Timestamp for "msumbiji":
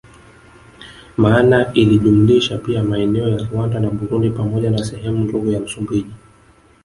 5.59-6.11